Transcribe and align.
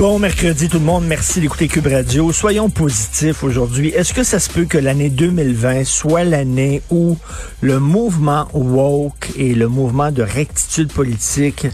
Bon 0.00 0.18
mercredi 0.18 0.70
tout 0.70 0.78
le 0.78 0.86
monde, 0.86 1.04
merci 1.06 1.42
d'écouter 1.42 1.68
Cube 1.68 1.86
Radio. 1.86 2.32
Soyons 2.32 2.70
positifs 2.70 3.44
aujourd'hui. 3.44 3.90
Est-ce 3.90 4.14
que 4.14 4.22
ça 4.22 4.38
se 4.38 4.48
peut 4.48 4.64
que 4.64 4.78
l'année 4.78 5.10
2020 5.10 5.84
soit 5.84 6.24
l'année 6.24 6.80
où 6.88 7.18
le 7.60 7.78
mouvement 7.80 8.48
woke 8.54 9.30
et 9.36 9.54
le 9.54 9.68
mouvement 9.68 10.10
de 10.10 10.22
rectitude 10.22 10.90
politique 10.90 11.66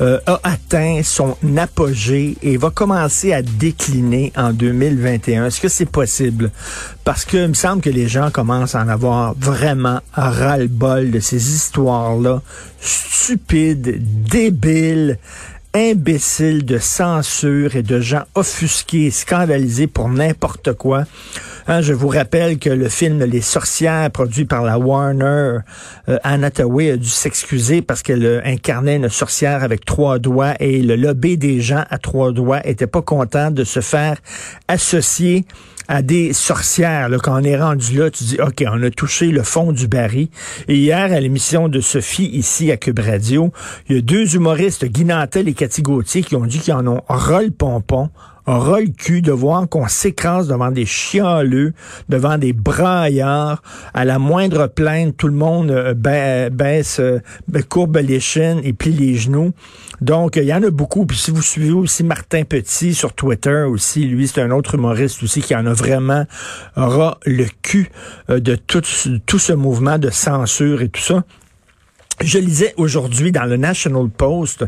euh, 0.00 0.18
a 0.26 0.40
atteint 0.42 1.02
son 1.04 1.36
apogée 1.56 2.36
et 2.42 2.56
va 2.56 2.70
commencer 2.70 3.32
à 3.32 3.42
décliner 3.42 4.32
en 4.36 4.52
2021. 4.52 5.46
Est-ce 5.46 5.60
que 5.60 5.68
c'est 5.68 5.86
possible? 5.86 6.50
Parce 7.04 7.24
que 7.24 7.46
me 7.46 7.54
semble 7.54 7.80
que 7.80 7.90
les 7.90 8.08
gens 8.08 8.32
commencent 8.32 8.74
à 8.74 8.82
en 8.82 8.88
avoir 8.88 9.34
vraiment 9.38 10.00
ras-le-bol 10.14 11.12
de 11.12 11.20
ces 11.20 11.54
histoires-là 11.54 12.42
stupides, 12.80 14.02
débiles, 14.30 15.18
imbéciles 15.78 16.64
de 16.64 16.78
censure 16.78 17.76
et 17.76 17.84
de 17.84 18.00
gens 18.00 18.24
offusqués, 18.34 19.12
scandalisés 19.12 19.86
pour 19.86 20.08
n'importe 20.08 20.72
quoi. 20.72 21.04
Hein, 21.68 21.82
je 21.82 21.92
vous 21.92 22.08
rappelle 22.08 22.58
que 22.58 22.68
le 22.68 22.88
film 22.88 23.22
Les 23.22 23.40
Sorcières, 23.40 24.10
produit 24.10 24.44
par 24.44 24.64
la 24.64 24.78
Warner, 24.78 25.58
euh, 26.08 26.18
Anna 26.24 26.48
a 26.48 26.96
dû 26.96 27.08
s'excuser 27.08 27.80
parce 27.80 28.02
qu'elle 28.02 28.42
incarnait 28.44 28.96
une 28.96 29.08
sorcière 29.08 29.62
avec 29.62 29.84
trois 29.84 30.18
doigts 30.18 30.54
et 30.58 30.82
le 30.82 30.96
lobby 30.96 31.38
des 31.38 31.60
gens 31.60 31.84
à 31.90 31.98
trois 31.98 32.32
doigts 32.32 32.66
était 32.66 32.86
pas 32.88 33.02
content 33.02 33.52
de 33.52 33.62
se 33.62 33.80
faire 33.80 34.16
associer 34.66 35.44
à 35.88 36.02
des 36.02 36.32
sorcières. 36.32 37.08
Là, 37.08 37.18
quand 37.18 37.40
on 37.40 37.44
est 37.44 37.58
rendu 37.58 37.98
là, 37.98 38.10
tu 38.10 38.24
dis, 38.24 38.40
OK, 38.40 38.62
on 38.70 38.82
a 38.82 38.90
touché 38.90 39.28
le 39.28 39.42
fond 39.42 39.72
du 39.72 39.88
baril. 39.88 40.28
Et 40.68 40.76
hier, 40.76 41.12
à 41.12 41.20
l'émission 41.20 41.68
de 41.68 41.80
Sophie, 41.80 42.26
ici 42.26 42.70
à 42.70 42.76
Cube 42.76 42.98
Radio, 42.98 43.52
il 43.88 43.96
y 43.96 43.98
a 43.98 44.02
deux 44.02 44.36
humoristes, 44.36 44.84
Guy 44.84 45.06
Nantel 45.06 45.48
et 45.48 45.54
Cathy 45.54 45.82
Gauthier, 45.82 46.22
qui 46.22 46.36
ont 46.36 46.46
dit 46.46 46.60
qu'ils 46.60 46.74
en 46.74 46.86
ont 46.86 47.02
ras 47.08 47.42
le 47.42 47.50
pompon 47.50 48.10
aura 48.48 48.80
le 48.80 48.88
cul 48.88 49.22
de 49.22 49.32
voir 49.32 49.68
qu'on 49.68 49.86
s'écrase 49.88 50.48
devant 50.48 50.70
des 50.70 50.86
chialeux, 50.86 51.74
devant 52.08 52.38
des 52.38 52.52
braillards. 52.52 53.62
À 53.94 54.04
la 54.04 54.18
moindre 54.18 54.66
plainte, 54.66 55.16
tout 55.16 55.28
le 55.28 55.34
monde 55.34 55.70
euh, 55.70 56.50
baisse, 56.50 57.00
euh, 57.00 57.20
courbe 57.68 57.98
les 57.98 58.20
chaînes 58.20 58.60
et 58.64 58.72
plie 58.72 58.92
les 58.92 59.14
genoux. 59.16 59.52
Donc, 60.00 60.36
il 60.36 60.44
y 60.44 60.54
en 60.54 60.62
a 60.62 60.70
beaucoup. 60.70 61.04
Puis 61.04 61.18
si 61.18 61.30
vous 61.30 61.42
suivez 61.42 61.72
aussi 61.72 62.04
Martin 62.04 62.44
Petit 62.44 62.94
sur 62.94 63.12
Twitter 63.12 63.64
aussi, 63.68 64.04
lui, 64.04 64.28
c'est 64.28 64.40
un 64.40 64.50
autre 64.50 64.76
humoriste 64.76 65.22
aussi 65.22 65.42
qui 65.42 65.54
en 65.54 65.66
a 65.66 65.72
vraiment 65.72 66.24
aura 66.76 67.18
le 67.26 67.44
cul 67.62 67.90
euh, 68.30 68.40
de 68.40 68.56
tout 68.56 68.82
ce 69.38 69.52
mouvement 69.52 69.98
de 69.98 70.10
censure 70.10 70.82
et 70.82 70.88
tout 70.88 71.02
ça. 71.02 71.24
Je 72.20 72.38
lisais 72.40 72.74
aujourd'hui 72.76 73.30
dans 73.30 73.44
le 73.44 73.56
National 73.56 74.08
Post 74.08 74.64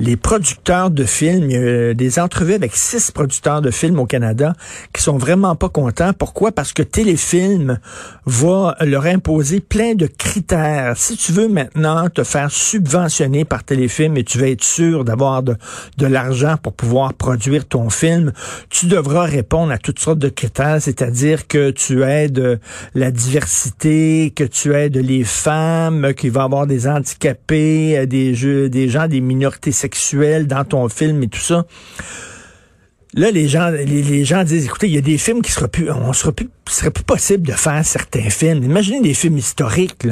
les 0.00 0.16
producteurs 0.16 0.90
de 0.90 1.04
films, 1.04 1.48
il 1.48 1.94
des 1.94 2.18
entrevues 2.18 2.54
avec 2.54 2.74
six 2.74 3.12
producteurs 3.12 3.62
de 3.62 3.70
films 3.70 4.00
au 4.00 4.06
Canada 4.06 4.52
qui 4.92 5.02
sont 5.02 5.16
vraiment 5.16 5.54
pas 5.54 5.68
contents. 5.68 6.12
Pourquoi? 6.12 6.50
Parce 6.50 6.72
que 6.72 6.82
Téléfilm 6.82 7.78
va 8.26 8.76
leur 8.80 9.06
imposer 9.06 9.60
plein 9.60 9.94
de 9.94 10.08
critères. 10.08 10.96
Si 10.96 11.16
tu 11.16 11.30
veux 11.30 11.46
maintenant 11.46 12.08
te 12.08 12.24
faire 12.24 12.50
subventionner 12.50 13.44
par 13.44 13.62
Téléfilm 13.62 14.16
et 14.16 14.24
tu 14.24 14.38
veux 14.38 14.48
être 14.48 14.64
sûr 14.64 15.04
d'avoir 15.04 15.44
de, 15.44 15.54
de 15.98 16.06
l'argent 16.06 16.56
pour 16.60 16.72
pouvoir 16.72 17.14
produire 17.14 17.64
ton 17.64 17.90
film, 17.90 18.32
tu 18.70 18.86
devras 18.86 19.24
répondre 19.24 19.70
à 19.70 19.78
toutes 19.78 20.00
sortes 20.00 20.18
de 20.18 20.30
critères, 20.30 20.82
c'est-à-dire 20.82 21.46
que 21.46 21.70
tu 21.70 22.02
aides 22.02 22.58
la 22.96 23.12
diversité, 23.12 24.32
que 24.34 24.44
tu 24.44 24.74
aides 24.74 24.96
les 24.96 25.22
femmes, 25.22 26.12
qu'il 26.14 26.32
va 26.32 26.42
avoir 26.42 26.66
des 26.66 26.87
handicapés, 26.88 27.98
euh, 27.98 28.06
des, 28.06 28.34
gens, 28.34 29.08
des 29.08 29.20
minorités 29.20 29.72
sexuelles 29.72 30.46
dans 30.46 30.64
ton 30.64 30.88
film 30.88 31.22
et 31.22 31.28
tout 31.28 31.40
ça. 31.40 31.66
Là, 33.14 33.30
les 33.30 33.48
gens, 33.48 33.70
les, 33.70 34.24
gens 34.24 34.44
disent, 34.44 34.66
écoutez, 34.66 34.86
il 34.88 34.94
y 34.94 34.98
a 34.98 35.02
des 35.02 35.18
films 35.18 35.42
qui 35.42 35.50
sera 35.50 35.66
plus, 35.66 35.90
on 35.90 36.12
plus, 36.32 36.48
serait 36.68 36.90
plus 36.90 37.04
possible 37.04 37.46
de 37.46 37.52
faire 37.52 37.84
certains 37.84 38.28
films. 38.28 38.62
Imaginez 38.62 39.00
des 39.00 39.14
films 39.14 39.38
historiques. 39.38 40.06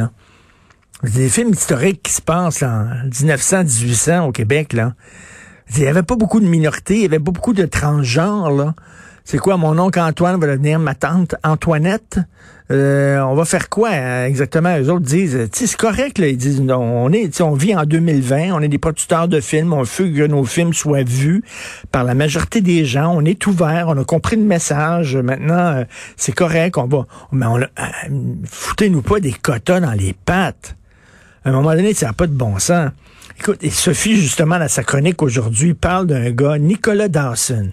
Des 1.03 1.29
films 1.29 1.51
historiques 1.51 2.03
qui 2.03 2.13
se 2.13 2.23
passent 2.23 2.63
en 2.63 2.87
1900-1800 3.11 4.21
au 4.29 4.33
Québec, 4.33 4.73
là. 4.73 4.95
Il 5.75 5.83
n'y 5.83 5.89
avait 5.89 6.05
pas 6.05 6.17
beaucoup 6.17 6.41
de 6.41 6.47
minorités, 6.47 6.95
il 6.95 7.01
n'y 7.01 7.07
avait 7.07 7.19
pas 7.19 7.33
beaucoup 7.33 7.53
de 7.53 7.67
transgenres. 7.67 8.73
C'est 9.29 9.39
quoi, 9.39 9.57
mon 9.57 9.77
oncle 9.81 9.99
Antoine 9.99 10.39
va 10.39 10.47
devenir 10.47 10.79
ma 10.79 10.95
tante 10.95 11.35
Antoinette? 11.43 12.21
Euh, 12.71 13.19
on 13.19 13.35
va 13.35 13.45
faire 13.45 13.69
quoi 13.69 13.91
euh, 13.91 14.27
exactement? 14.27 14.77
Les 14.77 14.89
autres 14.89 15.05
disent, 15.05 15.49
c'est 15.53 15.77
correct, 15.77 16.19
là. 16.19 16.29
ils 16.29 16.37
disent, 16.37 16.61
on 16.61 17.13
est, 17.13 17.41
on 17.41 17.55
vit 17.55 17.75
en 17.75 17.83
2020, 17.83 18.53
on 18.53 18.61
est 18.61 18.69
des 18.69 18.79
producteurs 18.79 19.27
de 19.27 19.41
films, 19.41 19.73
on 19.73 19.83
veut 19.83 20.11
que 20.11 20.27
nos 20.29 20.45
films 20.45 20.73
soient 20.73 21.03
vus 21.03 21.43
par 21.91 22.05
la 22.05 22.15
majorité 22.15 22.61
des 22.61 22.85
gens, 22.85 23.13
on 23.17 23.25
est 23.25 23.45
ouvert, 23.49 23.87
on 23.89 24.01
a 24.01 24.05
compris 24.05 24.37
le 24.37 24.45
message, 24.45 25.17
maintenant, 25.17 25.75
euh, 25.75 25.85
c'est 26.17 26.31
correct, 26.31 26.79
on 26.79 26.87
va, 26.87 27.07
mais 27.33 27.47
on, 27.47 27.59
foutez-nous 28.45 29.03
pas 29.03 29.19
des 29.19 29.33
quotas 29.33 29.81
dans 29.81 29.91
les 29.91 30.13
pattes. 30.13 30.77
À 31.45 31.49
un 31.49 31.53
moment 31.53 31.75
donné, 31.75 31.95
ça 31.95 32.07
n'a 32.07 32.13
pas 32.13 32.29
de 32.29 32.33
bon 32.33 32.61
sens. 32.61 32.93
Écoute, 33.41 33.59
et 33.63 33.71
Sophie, 33.71 34.15
justement, 34.15 34.61
dans 34.61 34.69
sa 34.69 34.85
chronique 34.85 35.21
aujourd'hui, 35.21 35.75
parle 35.75 36.07
d'un 36.07 36.31
gars, 36.31 36.59
Nicolas 36.59 37.09
Dawson 37.09 37.73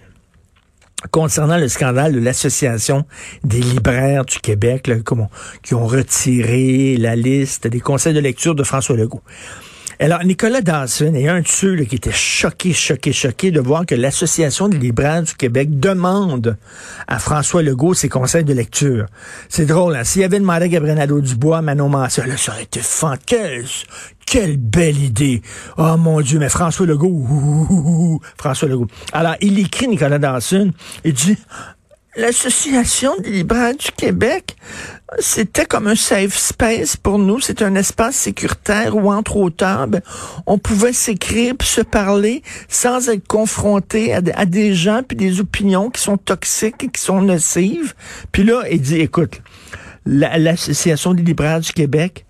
concernant 1.10 1.58
le 1.58 1.68
scandale 1.68 2.12
de 2.12 2.20
l'Association 2.20 3.04
des 3.42 3.60
libraires 3.60 4.24
du 4.24 4.38
Québec, 4.38 4.86
là, 4.86 4.96
qui 5.62 5.74
ont 5.74 5.86
retiré 5.86 6.96
la 6.96 7.16
liste 7.16 7.66
des 7.66 7.80
conseils 7.80 8.14
de 8.14 8.20
lecture 8.20 8.54
de 8.54 8.62
François 8.62 8.96
Legault. 8.96 9.22
Alors, 10.00 10.24
Nicolas 10.24 10.60
Dawson 10.60 11.14
est 11.14 11.28
un 11.28 11.40
de 11.40 11.46
ceux 11.46 11.76
qui 11.84 11.94
était 11.94 12.12
choqué, 12.12 12.72
choqué, 12.72 13.12
choqué 13.12 13.50
de 13.52 13.60
voir 13.60 13.86
que 13.86 13.94
l'Association 13.94 14.68
des 14.68 14.78
libraires 14.78 15.22
du 15.22 15.34
Québec 15.34 15.78
demande 15.78 16.56
à 17.06 17.18
François 17.18 17.62
Legault 17.62 17.94
ses 17.94 18.08
conseils 18.08 18.44
de 18.44 18.52
lecture. 18.52 19.06
C'est 19.48 19.66
drôle, 19.66 19.94
hein? 19.94 20.04
S'il 20.04 20.24
avait 20.24 20.40
demandé 20.40 20.64
à 20.64 20.68
Gabriel 20.68 20.96
Nadeau-Dubois, 20.98 21.62
Manon 21.62 21.88
Massé, 21.88 22.22
là, 22.26 22.36
ça 22.36 22.52
aurait 22.52 22.64
été 22.64 22.80
fantastique. 22.80 23.88
Quelle 24.26 24.56
belle 24.56 24.98
idée! 24.98 25.42
Oh 25.76 25.96
mon 25.96 26.20
Dieu, 26.20 26.38
mais 26.38 26.48
François 26.48 26.86
Legault, 26.86 28.20
François 28.36 28.68
Legault. 28.68 28.88
Alors, 29.12 29.36
il 29.40 29.58
écrit 29.58 29.86
Nicolas 29.86 30.18
Dawson, 30.18 30.72
il 31.04 31.12
dit, 31.12 31.36
l'Association 32.16 33.16
des 33.20 33.30
libraires 33.30 33.76
du 33.76 33.90
Québec, 33.90 34.56
c'était 35.18 35.66
comme 35.66 35.86
un 35.86 35.94
safe 35.94 36.36
space 36.36 36.96
pour 36.96 37.18
nous. 37.18 37.40
C'est 37.40 37.62
un 37.62 37.74
espace 37.74 38.16
sécuritaire 38.16 38.96
où, 38.96 39.12
entre 39.12 39.36
auteurs, 39.36 39.86
ben, 39.86 40.00
on 40.46 40.58
pouvait 40.58 40.92
s'écrire 40.92 41.54
se 41.62 41.80
parler 41.80 42.42
sans 42.68 43.08
être 43.08 43.26
confronté 43.26 44.14
à, 44.14 44.20
des 44.46 44.74
gens 44.74 45.02
puis 45.06 45.16
des 45.16 45.40
opinions 45.40 45.90
qui 45.90 46.00
sont 46.00 46.16
toxiques 46.16 46.84
et 46.84 46.88
qui 46.88 47.00
sont 47.00 47.20
nocives. 47.20 47.94
Puis 48.32 48.44
là, 48.44 48.62
il 48.70 48.80
dit, 48.80 49.00
écoute, 49.00 49.40
l'Association 50.06 51.14
des 51.14 51.22
libraires 51.22 51.60
du 51.60 51.72
Québec, 51.72 52.26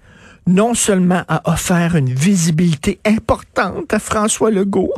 non 0.46 0.74
seulement 0.74 1.22
a 1.28 1.50
offert 1.50 1.96
une 1.96 2.12
visibilité 2.12 3.00
importante 3.04 3.92
à 3.92 3.98
François 3.98 4.50
Legault, 4.50 4.92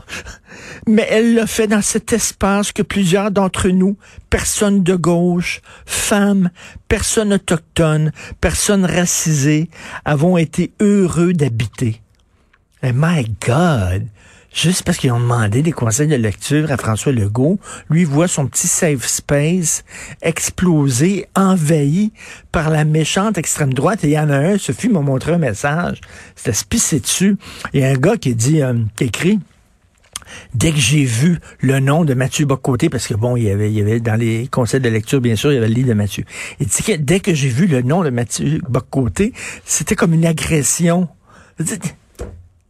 mais 0.87 1.07
elle 1.09 1.35
l'a 1.35 1.47
fait 1.47 1.69
dans 1.69 1.83
cet 1.83 2.13
espace 2.13 2.73
que 2.73 2.83
plusieurs 2.83 3.31
d'entre 3.31 3.69
nous, 3.69 3.97
personnes 4.31 4.83
de 4.83 4.97
gauche, 4.97 5.61
femmes, 5.85 6.51
personnes 6.89 7.33
autochtones, 7.33 8.13
personnes 8.41 8.85
racisées, 8.85 9.71
avons 10.05 10.37
été 10.37 10.73
heureux 10.81 11.33
d'habiter. 11.33 12.01
My 12.83 13.25
God! 13.47 14.07
Juste 14.53 14.83
parce 14.85 14.99
qu'ils 14.99 15.13
ont 15.13 15.21
demandé 15.21 15.63
des 15.63 15.73
conseils 15.73 16.09
de 16.09 16.17
lecture 16.17 16.71
à 16.71 16.77
François 16.77 17.13
Legault, 17.13 17.59
lui 17.91 18.05
voit 18.05 18.29
son 18.29 18.47
petit 18.47 18.69
safe 18.69 19.07
space 19.07 19.85
exploser, 20.23 21.27
envahi 21.35 22.13
par 22.53 22.71
la 22.71 22.85
méchante 22.85 23.39
extrême 23.39 23.75
droite. 23.75 24.05
Et 24.05 24.09
il 24.09 24.13
y 24.13 24.19
en 24.19 24.31
a 24.31 24.37
un, 24.37 24.59
Sophie 24.59 24.89
m'a 24.89 25.01
montré 25.01 25.33
un 25.33 25.39
message, 25.39 26.01
c'était 26.35 26.53
spissé 26.53 27.01
dessus. 27.01 27.37
Il 27.73 27.81
y 27.81 27.85
a 27.85 27.89
un 27.89 27.95
gars 27.95 28.17
qui 28.17 28.35
dit, 28.35 28.63
euh, 28.63 28.75
écrit, 29.01 29.39
dès 30.55 30.73
que 30.73 30.79
j'ai 30.79 31.05
vu 31.05 31.39
le 31.61 31.81
nom 31.81 32.05
de 32.05 32.15
Mathieu 32.15 32.47
Bocoté, 32.47 32.89
parce 32.89 33.07
que 33.07 33.15
bon, 33.15 33.37
il 33.37 33.45
y 33.45 33.51
avait, 33.51 33.71
il 33.71 33.77
y 33.77 33.81
avait 33.81 34.01
dans 34.01 34.19
les 34.19 34.49
conseils 34.49 34.81
de 34.81 34.89
lecture, 34.89 35.21
bien 35.21 35.37
sûr, 35.37 35.53
il 35.53 35.57
y 35.57 35.59
avait 35.59 35.69
le 35.69 35.75
livre 35.75 35.89
de 35.89 35.95
Mathieu. 35.95 36.25
Il 36.61 36.67
dit 36.67 36.83
que 36.83 36.93
dès 36.97 37.21
que 37.21 37.35
j'ai 37.35 37.49
vu 37.49 37.67
le 37.67 37.83
nom 37.83 38.03
de 38.03 38.11
Mathieu 38.11 38.61
Bocoté, 38.69 39.33
c'était 39.65 39.95
comme 39.95 40.15
une 40.15 40.27
agression. 40.27 41.09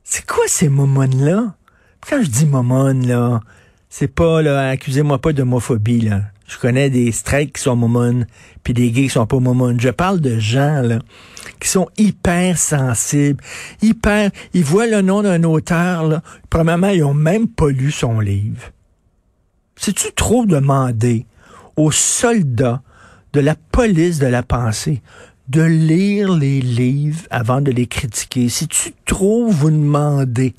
C'est 0.04 0.26
quoi 0.26 0.44
ces 0.46 0.68
moments-là? 0.68 1.54
Quand 2.08 2.22
je 2.22 2.28
dis 2.28 2.46
momone, 2.46 3.04
là, 3.04 3.40
c'est 3.88 4.06
pas, 4.06 4.40
là, 4.40 4.68
accusez-moi 4.68 5.18
pas 5.20 5.32
d'homophobie, 5.32 6.02
là. 6.02 6.22
Je 6.46 6.56
connais 6.56 6.88
des 6.88 7.10
strikes 7.10 7.54
qui 7.54 7.62
sont 7.62 7.74
momones, 7.74 8.26
puis 8.62 8.72
des 8.72 8.92
gays 8.92 9.04
qui 9.04 9.08
sont 9.08 9.26
pas 9.26 9.40
momones. 9.40 9.80
Je 9.80 9.88
parle 9.88 10.20
de 10.20 10.38
gens, 10.38 10.82
là, 10.82 11.00
qui 11.58 11.68
sont 11.68 11.88
hyper 11.98 12.56
sensibles, 12.56 13.42
hyper, 13.82 14.30
ils 14.54 14.62
voient 14.62 14.86
le 14.86 15.02
nom 15.02 15.22
d'un 15.22 15.42
auteur, 15.42 16.06
là. 16.06 16.22
Premièrement, 16.48 16.90
ils 16.90 17.02
ont 17.02 17.14
même 17.14 17.48
pas 17.48 17.70
lu 17.70 17.90
son 17.90 18.20
livre. 18.20 18.70
C'est-tu 19.74 20.12
trop 20.12 20.46
demandé 20.46 21.26
aux 21.76 21.90
soldats 21.90 22.82
de 23.32 23.40
la 23.40 23.56
police 23.72 24.20
de 24.20 24.26
la 24.26 24.44
pensée? 24.44 25.02
De 25.48 25.62
lire 25.62 26.32
les 26.32 26.60
livres 26.60 27.22
avant 27.30 27.60
de 27.60 27.70
les 27.70 27.86
critiquer. 27.86 28.48
Si 28.48 28.66
tu 28.66 28.92
trop 29.04 29.48
vous 29.48 29.70
demander, 29.70 30.54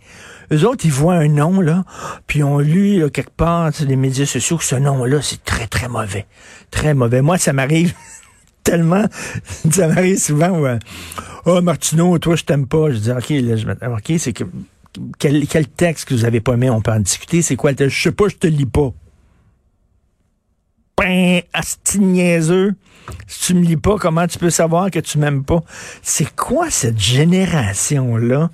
eux 0.51 0.65
autres, 0.65 0.85
ils 0.85 0.91
voient 0.91 1.15
un 1.15 1.27
nom, 1.27 1.59
là, 1.59 1.83
puis 2.25 2.43
on 2.43 2.59
lu 2.59 3.03
quelque 3.11 3.35
part 3.35 3.73
sur 3.73 3.85
les 3.85 3.97
médias 3.97 4.25
sociaux 4.25 4.57
que 4.57 4.63
ce 4.63 4.75
nom-là, 4.75 5.21
c'est 5.21 5.43
très, 5.43 5.67
très 5.67 5.89
mauvais. 5.89 6.25
Très 6.71 6.93
mauvais. 6.93 7.21
Moi, 7.21 7.37
ça 7.37 7.51
m'arrive 7.51 7.93
tellement, 8.63 9.05
ça 9.71 9.87
m'arrive 9.87 10.17
souvent, 10.17 10.59
ouais. 10.59 10.79
Oh, 11.45 11.61
Martineau, 11.61 12.17
toi, 12.19 12.35
je 12.35 12.43
t'aime 12.43 12.67
pas. 12.67 12.91
Je 12.91 12.97
dis, 12.97 13.11
OK, 13.11 13.29
là, 13.29 13.55
je 13.55 13.67
OK, 13.67 14.19
c'est 14.19 14.33
que, 14.33 14.45
quel, 15.19 15.47
quel 15.47 15.67
texte 15.67 16.07
que 16.07 16.13
vous 16.13 16.25
avez 16.25 16.39
pas 16.39 16.53
aimé, 16.53 16.69
on 16.69 16.81
peut 16.81 16.91
en 16.91 16.99
discuter. 16.99 17.41
C'est 17.41 17.55
quoi 17.55 17.71
le 17.71 17.75
texte? 17.75 17.95
Je 17.97 18.03
sais 18.03 18.11
pas, 18.11 18.29
je 18.29 18.35
te 18.35 18.47
lis 18.47 18.65
pas. 18.65 18.93
Ben, 20.97 21.41
asti 21.53 21.99
niaiseux. 21.99 22.73
Si 23.27 23.47
tu 23.47 23.53
me 23.53 23.63
lis 23.63 23.77
pas, 23.77 23.97
comment 23.97 24.25
tu 24.27 24.39
peux 24.39 24.49
savoir 24.49 24.89
que 24.89 24.99
tu 24.99 25.19
m'aimes 25.19 25.43
pas? 25.43 25.61
C'est 26.01 26.35
quoi 26.35 26.69
cette 26.69 26.99
génération-là? 26.99 28.49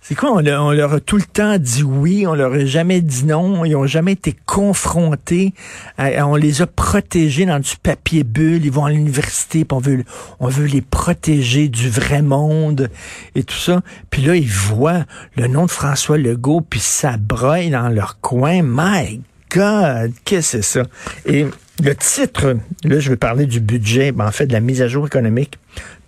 C'est 0.00 0.14
quoi? 0.14 0.32
On, 0.32 0.70
leur 0.70 0.92
a 0.92 1.00
tout 1.00 1.16
le 1.16 1.22
temps 1.22 1.56
dit 1.56 1.82
oui, 1.82 2.26
on 2.26 2.34
leur 2.34 2.52
a 2.52 2.64
jamais 2.64 3.00
dit 3.00 3.24
non, 3.24 3.64
ils 3.64 3.74
ont 3.74 3.86
jamais 3.86 4.12
été 4.12 4.36
confrontés, 4.44 5.54
on 5.98 6.36
les 6.36 6.60
a 6.60 6.66
protégés 6.66 7.46
dans 7.46 7.58
du 7.58 7.76
papier 7.82 8.22
bulle, 8.22 8.66
ils 8.66 8.70
vont 8.70 8.84
à 8.84 8.90
l'université, 8.90 9.66
on 9.72 9.78
veut, 9.78 10.04
on 10.40 10.48
veut 10.48 10.66
les 10.66 10.82
protéger 10.82 11.68
du 11.68 11.88
vrai 11.88 12.20
monde 12.20 12.90
et 13.34 13.44
tout 13.44 13.56
ça. 13.56 13.80
Puis 14.10 14.20
là, 14.20 14.36
ils 14.36 14.50
voient 14.50 15.04
le 15.36 15.46
nom 15.48 15.64
de 15.64 15.70
François 15.70 16.18
Legault, 16.18 16.60
puis 16.60 16.80
ça 16.80 17.16
broye 17.16 17.70
dans 17.70 17.88
leur 17.88 18.20
coin. 18.20 18.60
My 18.62 19.22
God, 19.54 20.12
qu'est-ce 20.24 20.56
que 20.56 20.62
c'est 20.62 20.80
ça? 20.80 20.82
Et 21.26 21.46
le 21.82 21.94
titre, 21.94 22.56
là, 22.84 22.98
je 22.98 23.08
vais 23.08 23.16
parler 23.16 23.46
du 23.46 23.60
budget, 23.60 24.10
ben, 24.10 24.26
en 24.26 24.32
fait, 24.32 24.46
de 24.46 24.52
la 24.52 24.60
mise 24.60 24.82
à 24.82 24.88
jour 24.88 25.06
économique 25.06 25.58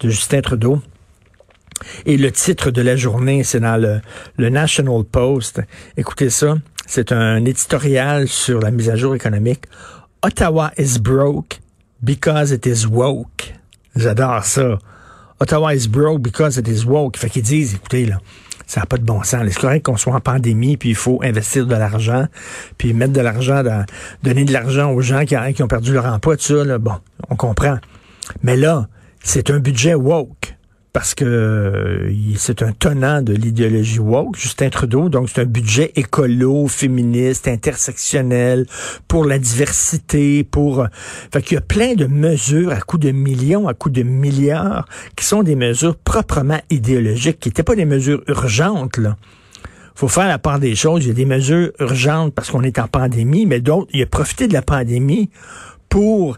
de 0.00 0.10
Justin 0.10 0.40
Trudeau. 0.40 0.82
Et 2.06 2.16
le 2.16 2.32
titre 2.32 2.70
de 2.70 2.82
la 2.82 2.96
journée, 2.96 3.44
c'est 3.44 3.60
dans 3.60 3.76
le, 3.76 4.00
le 4.36 4.48
National 4.48 5.04
Post. 5.04 5.60
Écoutez 5.96 6.30
ça, 6.30 6.56
c'est 6.86 7.12
un 7.12 7.44
éditorial 7.44 8.26
sur 8.26 8.60
la 8.60 8.70
mise 8.70 8.90
à 8.90 8.96
jour 8.96 9.14
économique. 9.14 9.64
Ottawa 10.22 10.72
is 10.76 10.98
broke 10.98 11.60
because 12.02 12.50
it 12.50 12.66
is 12.66 12.86
woke. 12.86 13.52
J'adore 13.94 14.44
ça. 14.44 14.78
Ottawa 15.38 15.74
is 15.74 15.86
broke 15.86 16.20
because 16.20 16.56
it 16.56 16.66
is 16.66 16.84
woke. 16.84 17.16
Fait 17.16 17.30
qu'ils 17.30 17.42
disent, 17.42 17.74
écoutez, 17.74 18.06
là, 18.06 18.18
ça 18.66 18.80
n'a 18.80 18.86
pas 18.86 18.98
de 18.98 19.04
bon 19.04 19.22
sens. 19.22 19.42
C'est 19.48 19.60
correct 19.60 19.84
qu'on 19.86 19.96
soit 19.96 20.14
en 20.14 20.20
pandémie, 20.20 20.76
puis 20.76 20.90
il 20.90 20.94
faut 20.94 21.20
investir 21.22 21.66
de 21.66 21.74
l'argent, 21.74 22.26
puis 22.78 22.92
mettre 22.92 23.12
de 23.12 23.20
l'argent, 23.20 23.62
donner 24.22 24.44
de 24.44 24.52
l'argent 24.52 24.90
aux 24.92 25.00
gens 25.00 25.24
qui, 25.24 25.36
qui, 25.54 25.62
ont 25.62 25.68
perdu 25.68 25.92
leur 25.92 26.06
emploi, 26.06 26.36
tout 26.36 26.42
ça. 26.42 26.64
Là. 26.64 26.78
Bon, 26.78 26.96
on 27.30 27.36
comprend. 27.36 27.78
Mais 28.42 28.56
là, 28.56 28.88
c'est 29.22 29.50
un 29.50 29.58
budget 29.58 29.94
woke 29.94 30.45
parce 30.96 31.14
que 31.14 31.26
euh, 31.26 32.10
c'est 32.38 32.62
un 32.62 32.72
tenant 32.72 33.20
de 33.20 33.34
l'idéologie 33.34 33.98
woke, 33.98 34.38
Justin 34.38 34.70
Trudeau. 34.70 35.10
Donc, 35.10 35.28
c'est 35.28 35.42
un 35.42 35.44
budget 35.44 35.92
écolo, 35.94 36.68
féministe, 36.68 37.48
intersectionnel, 37.48 38.64
pour 39.06 39.26
la 39.26 39.38
diversité, 39.38 40.42
pour... 40.42 40.80
Euh, 40.80 40.86
fait 41.30 41.42
qu'il 41.42 41.56
y 41.56 41.58
a 41.58 41.60
plein 41.60 41.96
de 41.96 42.06
mesures 42.06 42.72
à 42.72 42.80
coût 42.80 42.96
de 42.96 43.10
millions, 43.10 43.68
à 43.68 43.74
coût 43.74 43.90
de 43.90 44.02
milliards, 44.02 44.86
qui 45.16 45.26
sont 45.26 45.42
des 45.42 45.54
mesures 45.54 45.96
proprement 45.96 46.62
idéologiques, 46.70 47.40
qui 47.40 47.50
n'étaient 47.50 47.62
pas 47.62 47.76
des 47.76 47.84
mesures 47.84 48.22
urgentes, 48.26 48.96
là 48.96 49.16
faut 49.94 50.08
faire 50.08 50.28
la 50.28 50.38
part 50.38 50.58
des 50.58 50.74
choses. 50.74 51.04
Il 51.04 51.08
y 51.08 51.10
a 51.10 51.14
des 51.14 51.24
mesures 51.26 51.72
urgentes 51.78 52.34
parce 52.34 52.50
qu'on 52.50 52.62
est 52.62 52.78
en 52.78 52.86
pandémie, 52.86 53.44
mais 53.44 53.60
d'autres, 53.60 53.88
il 53.92 54.02
a 54.02 54.06
profité 54.06 54.46
de 54.46 54.52
la 54.54 54.60
pandémie 54.60 55.30
pour 55.90 56.36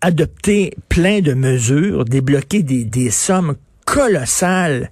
adopter 0.00 0.74
plein 0.88 1.20
de 1.20 1.32
mesures, 1.32 2.04
débloquer 2.04 2.64
des, 2.64 2.84
des 2.84 3.10
sommes 3.10 3.54
colossal 3.88 4.90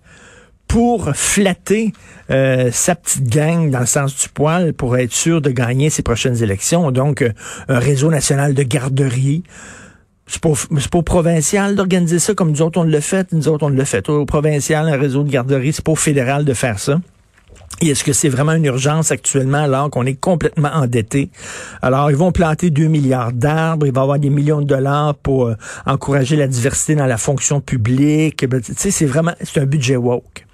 pour 0.68 1.14
flatter 1.14 1.92
euh, 2.30 2.70
sa 2.72 2.94
petite 2.94 3.28
gang 3.28 3.70
dans 3.70 3.80
le 3.80 3.86
sens 3.86 4.16
du 4.16 4.28
poil 4.30 4.72
pour 4.72 4.96
être 4.96 5.12
sûr 5.12 5.42
de 5.42 5.50
gagner 5.50 5.90
ses 5.90 6.02
prochaines 6.02 6.42
élections. 6.42 6.90
Donc, 6.90 7.20
euh, 7.20 7.30
un 7.68 7.78
réseau 7.78 8.10
national 8.10 8.54
de 8.54 8.62
garderies. 8.62 9.42
C'est 10.26 10.40
pas, 10.40 10.52
pas 10.90 11.02
provincial 11.02 11.76
d'organiser 11.76 12.18
ça 12.18 12.34
comme 12.34 12.50
nous 12.50 12.62
autres 12.62 12.80
on 12.80 12.84
le 12.84 13.00
fait. 13.00 13.32
Nous 13.32 13.48
autres 13.48 13.66
on 13.66 13.68
le 13.68 13.84
fait. 13.84 14.08
Au 14.08 14.24
provincial, 14.24 14.88
un 14.88 14.96
réseau 14.96 15.22
de 15.24 15.30
garderies, 15.30 15.74
c'est 15.74 15.84
pas 15.84 15.92
au 15.92 15.96
fédéral 15.96 16.46
de 16.46 16.54
faire 16.54 16.78
ça. 16.78 16.98
Et 17.82 17.88
est-ce 17.88 18.04
que 18.04 18.14
c'est 18.14 18.30
vraiment 18.30 18.52
une 18.52 18.64
urgence 18.64 19.10
actuellement 19.10 19.58
alors 19.58 19.90
qu'on 19.90 20.06
est 20.06 20.18
complètement 20.18 20.70
endetté? 20.72 21.30
Alors, 21.82 22.10
ils 22.10 22.16
vont 22.16 22.32
planter 22.32 22.70
2 22.70 22.86
milliards 22.86 23.32
d'arbres, 23.32 23.86
il 23.86 23.92
va 23.92 24.00
y 24.00 24.02
avoir 24.02 24.18
des 24.18 24.30
millions 24.30 24.62
de 24.62 24.66
dollars 24.66 25.14
pour 25.14 25.46
euh, 25.46 25.54
encourager 25.84 26.36
la 26.36 26.46
diversité 26.46 26.94
dans 26.94 27.06
la 27.06 27.18
fonction 27.18 27.60
publique. 27.60 28.46
Ben, 28.46 28.62
tu 28.62 28.72
sais, 28.76 28.90
c'est 28.90 29.04
vraiment, 29.04 29.32
c'est 29.42 29.60
un 29.60 29.66
budget 29.66 29.96
woke. 29.96 30.46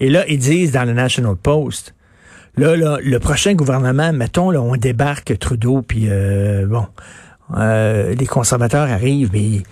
Et 0.00 0.08
là, 0.08 0.24
ils 0.28 0.38
disent 0.38 0.72
dans 0.72 0.84
le 0.84 0.94
National 0.94 1.36
Post, 1.36 1.94
là, 2.56 2.74
là 2.74 2.98
le 3.02 3.18
prochain 3.18 3.54
gouvernement, 3.54 4.12
mettons, 4.14 4.50
là, 4.50 4.60
on 4.62 4.76
débarque 4.76 5.38
Trudeau, 5.38 5.82
puis 5.82 6.06
euh, 6.08 6.66
bon, 6.66 6.86
euh, 7.56 8.14
les 8.14 8.26
conservateurs 8.26 8.90
arrivent, 8.90 9.30
mais 9.32 9.62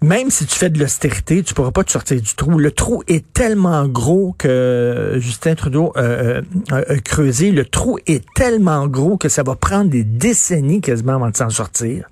même 0.00 0.30
si 0.30 0.46
tu 0.46 0.56
fais 0.56 0.70
de 0.70 0.78
l'austérité, 0.78 1.42
tu 1.42 1.54
pourras 1.54 1.72
pas 1.72 1.82
te 1.82 1.90
sortir 1.90 2.20
du 2.20 2.34
trou. 2.34 2.58
Le 2.58 2.70
trou 2.70 3.02
est 3.08 3.32
tellement 3.32 3.86
gros 3.88 4.34
que 4.38 5.14
Justin 5.16 5.54
Trudeau 5.56 5.92
euh, 5.96 6.42
euh, 6.72 6.84
a 6.88 6.96
creusé. 6.98 7.50
Le 7.50 7.64
trou 7.64 7.98
est 8.06 8.24
tellement 8.34 8.86
gros 8.86 9.16
que 9.16 9.28
ça 9.28 9.42
va 9.42 9.56
prendre 9.56 9.90
des 9.90 10.04
décennies 10.04 10.80
quasiment 10.80 11.14
avant 11.14 11.30
de 11.30 11.36
s'en 11.36 11.50
sortir. 11.50 12.08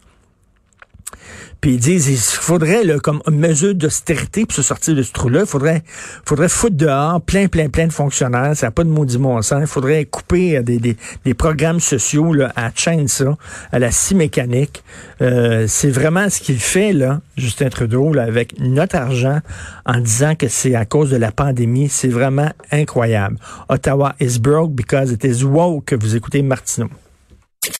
Puis 1.60 1.74
ils 1.74 1.80
disent, 1.80 2.08
il 2.08 2.18
faudrait, 2.18 2.84
là, 2.84 2.98
comme 2.98 3.22
mesure 3.30 3.74
d'austérité 3.74 4.44
pour 4.44 4.54
se 4.54 4.62
sortir 4.62 4.94
de 4.94 5.02
ce 5.02 5.12
trou-là, 5.12 5.40
il 5.40 5.46
faudrait, 5.46 5.82
faudrait 6.24 6.48
foutre 6.48 6.76
dehors 6.76 7.20
plein, 7.20 7.48
plein, 7.48 7.68
plein 7.68 7.86
de 7.86 7.92
fonctionnaires. 7.92 8.54
Ça 8.54 8.66
n'a 8.66 8.70
pas 8.70 8.84
de 8.84 8.88
maudit 8.88 9.18
bon 9.18 9.40
sens. 9.42 9.60
Il 9.62 9.66
faudrait 9.66 10.04
couper 10.04 10.62
des, 10.62 10.78
des, 10.78 10.96
des, 11.24 11.34
programmes 11.34 11.80
sociaux 11.80 12.32
là, 12.32 12.52
à 12.56 12.70
ça, 13.06 13.36
à 13.72 13.78
la 13.78 13.90
scie 13.90 14.14
mécanique. 14.14 14.84
Euh, 15.22 15.64
c'est 15.66 15.90
vraiment 15.90 16.28
ce 16.28 16.40
qu'il 16.40 16.58
fait, 16.58 16.92
là, 16.92 17.20
Justin 17.36 17.68
Trudeau, 17.68 18.12
là, 18.12 18.24
avec 18.24 18.60
notre 18.60 18.96
argent, 18.96 19.40
en 19.86 19.98
disant 19.98 20.34
que 20.34 20.48
c'est 20.48 20.74
à 20.74 20.84
cause 20.84 21.10
de 21.10 21.16
la 21.16 21.32
pandémie. 21.32 21.88
C'est 21.88 22.08
vraiment 22.08 22.50
incroyable. 22.70 23.38
Ottawa 23.68 24.14
is 24.20 24.38
broke 24.38 24.72
because 24.72 25.10
it 25.10 25.24
is 25.24 25.42
woke. 25.42 25.94
Vous 25.94 26.16
écoutez 26.16 26.42
Martineau. 26.42 26.90